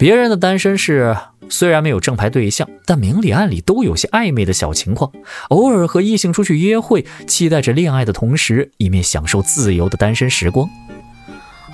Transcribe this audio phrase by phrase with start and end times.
[0.00, 1.14] 别人的单身是
[1.50, 5.12] 虽然没有正牌对象，但明里暗里都有些暧昧的小情况，
[5.50, 10.66] 偶尔和异性出去约会，期待着恋爱的同时，一面享受自由的单身时光。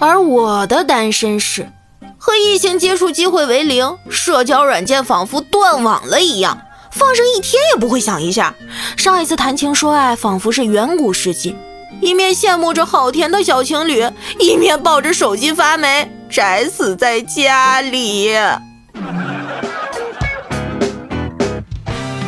[0.00, 1.70] 而我的单身是
[2.18, 8.56] 和异性接触机会为零，社交软件仿佛断网了一样，放上一天也不会响一下。
[8.96, 11.54] 上一次谈情说爱，仿佛是远古时期，
[12.00, 14.04] 一面羡慕着好甜的小情侣，
[14.40, 18.30] 一面抱着手机发霉，宅死在家里。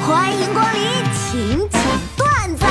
[0.01, 0.81] 欢迎光临
[1.13, 1.83] 请讲
[2.17, 2.65] 段子。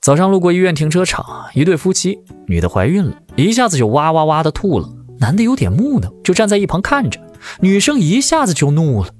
[0.00, 4.88] 早上路过医院停车场，一对夫妻，女的怀孕了，一下子就哇哇哇的吐了，
[5.20, 7.20] 男的有点木讷，就站在一旁看着，
[7.60, 9.10] 女生一下子就怒了。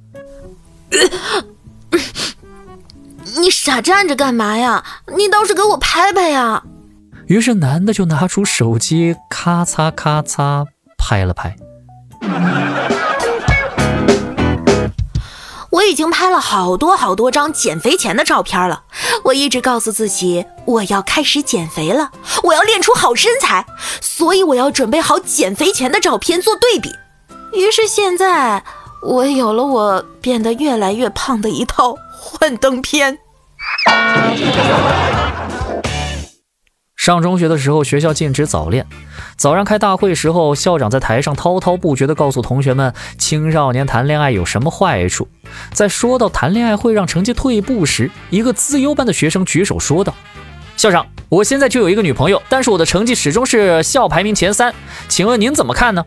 [3.40, 4.84] 你傻站着干嘛呀？
[5.16, 6.64] 你倒是给我拍拍呀！
[7.26, 10.66] 于是男的就拿出手机，咔嚓咔嚓
[11.08, 11.56] 拍了拍。
[15.70, 18.82] 我已经拍了好多好多张减肥前的照片了。
[19.24, 22.10] 我一直告诉自己，我要开始减肥了，
[22.42, 23.64] 我要练出好身材，
[24.02, 26.90] 所以我要准备好减肥前的照片做对比。
[27.54, 28.62] 于是现在，
[29.02, 33.18] 我有了我变得越来越胖的一套幻灯片。
[37.14, 38.86] 上中学的时候，学校禁止早恋。
[39.36, 45.26] 早上开大会时候，校长在台上滔滔不绝地告诉同学们，青少年谈恋爱有什么坏处。
[45.72, 50.12] 在说到谈恋爱会让成绩退步时，一个自优班的学生举手说道
[50.76, 54.74] ：“校长，我现在就有一个女朋友，但是我的成绩始终是校排名前三，
[55.08, 56.04] 请问您怎么看呢？”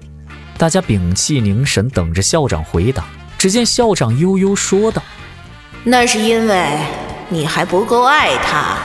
[0.59, 3.05] 大家屏气凝神，等着校长回答。
[3.39, 5.02] 只见校长悠悠说道
[5.83, 6.77] ：“那是因为
[7.30, 8.77] 你还不够爱她。”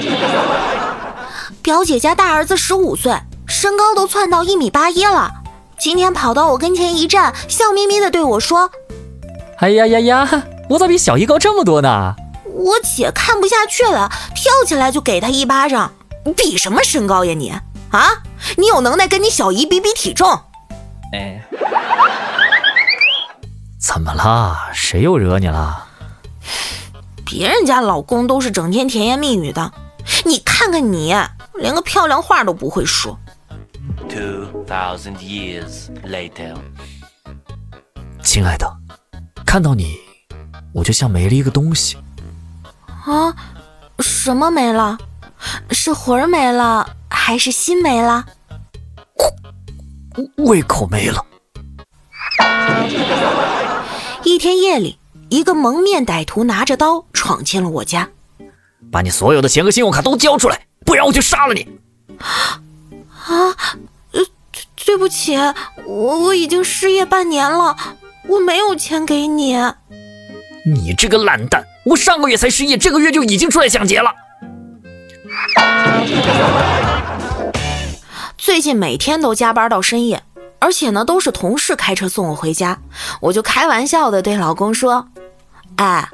[1.62, 3.14] 表姐家大儿子十五岁，
[3.46, 5.30] 身高都窜到一米八一了。
[5.78, 8.70] 今天跑到我跟前一站，笑眯眯的对我说
[9.58, 12.14] ：“哎呀呀呀，我咋比小姨高这么多呢？”
[12.54, 15.92] 我姐看不下去了，跳起来就给他一巴掌
[16.36, 17.50] ：“比什么身高呀你？
[17.90, 18.22] 啊，
[18.56, 20.30] 你有能耐跟你小姨比比体重？”
[21.12, 21.42] 哎，
[23.78, 24.56] 怎么了？
[24.72, 25.84] 谁又惹你了？
[27.24, 29.72] 别人家老公都是整天甜言蜜语的，
[30.26, 31.14] 你看看你，
[31.54, 33.16] 连个漂亮话都不会说。
[34.08, 36.56] Two thousand years later，
[38.24, 38.68] 亲爱的，
[39.46, 39.96] 看到你，
[40.74, 41.96] 我就像没了一个东西。
[43.04, 43.32] 啊？
[44.00, 44.98] 什么没了？
[45.70, 48.26] 是魂儿没了，还是心没了？
[50.38, 51.24] 胃口没了。
[54.24, 54.98] 一天夜里。
[55.28, 58.08] 一个蒙面歹徒拿着刀闯进了我家，
[58.90, 61.68] 把你所有的钱和信用卡都交出来，不然我就杀了你！
[62.18, 63.56] 啊，
[64.12, 64.20] 呃，
[64.84, 65.36] 对不起，
[65.86, 67.76] 我我已经失业半年了，
[68.28, 69.56] 我没有钱给你。
[70.64, 74.12] 你这个烂蛋，我上个月才失业，这个月就已经出来抢劫了。
[78.38, 80.22] 最近每天都加班到深夜。
[80.58, 82.78] 而且呢，都是同事开车送我回家，
[83.20, 85.06] 我就开玩笑的对老公说
[85.76, 86.08] ：“哎，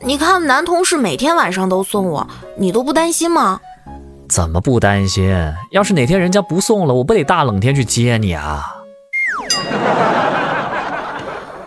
[0.00, 3.60] 你看男同事每天晚上都送我，你都不担心吗？”
[4.28, 5.52] 怎么不担心？
[5.72, 8.74] 要是哪天人家不送了，我不得大冷天去接你啊？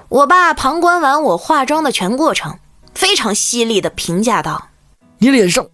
[0.08, 2.60] 我爸旁观完我化妆的全过程，
[2.94, 4.70] 非常犀利的评价道
[5.20, 5.66] ：“你脸上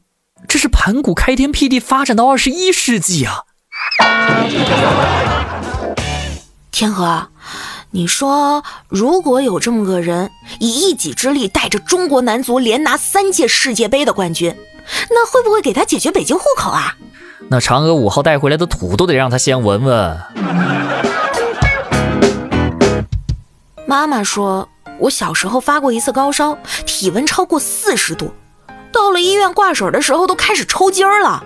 [0.48, 3.44] 这是盘古开天辟地，发展到二十一世纪啊！”
[6.72, 7.28] 天河，
[7.92, 14.56] 你说如果有这么个人，以一己之力带着中国男足连拿三届世界杯的冠军，
[15.10, 16.96] 那会不会给他解决北京户口啊？
[17.50, 20.20] 那嫦娥五号带回来的土都得让他先闻闻。
[23.86, 24.68] 妈妈说，
[25.00, 28.34] 我小时候发过一次高烧，体温超过四十度，
[28.92, 31.44] 到了医院挂水的时候都开始抽筋儿了，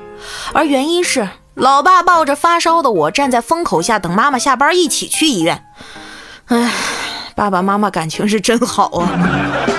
[0.53, 1.29] 而原因是。
[1.53, 5.65] 老爸抱着发烧的我站在风口下等妈妈下班一起去医院。
[6.51, 6.69] 哎，
[7.33, 9.70] 爸爸妈妈感情是真好啊。